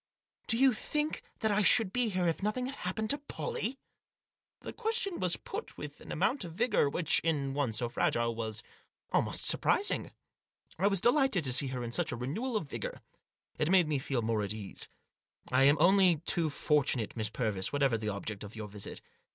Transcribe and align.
Do 0.47 0.57
you 0.57 0.73
think 0.73 1.21
that 1.41 1.51
I 1.51 1.61
should 1.61 1.93
be 1.93 2.09
here 2.09 2.27
if 2.27 2.41
nothing 2.41 2.65
had 2.65 2.73
happened 2.77 3.11
to 3.11 3.19
Pollie?" 3.19 3.77
The 4.61 4.73
question 4.73 5.19
was 5.19 5.37
put 5.37 5.77
with 5.77 6.01
an 6.01 6.11
amount 6.11 6.43
of 6.43 6.53
vigour 6.53 6.89
which, 6.89 7.19
in 7.19 7.53
one 7.53 7.71
so 7.71 7.87
fragile, 7.87 8.33
was 8.33 8.63
almost 9.11 9.45
surprising. 9.45 10.09
I 10.79 10.87
was 10.87 11.01
delighted 11.01 11.43
to 11.43 11.53
see 11.53 11.67
in 11.69 11.71
her 11.73 11.91
such 11.91 12.11
a 12.11 12.15
renewal 12.15 12.57
of 12.57 12.67
vigour. 12.67 13.01
It 13.59 13.69
made 13.69 13.87
me 13.87 13.99
feel 13.99 14.23
more 14.23 14.41
at 14.41 14.51
my 14.53 14.57
ease." 14.57 14.87
I 15.51 15.65
am 15.65 15.77
only 15.79 16.15
too 16.25 16.49
fortunate, 16.49 17.15
Miss 17.15 17.29
Purvis, 17.29 17.71
whatever 17.71 17.95
the 17.95 18.09
object 18.09 18.43
of 18.43 18.55
your 18.55 18.67
visit. 18.69 19.01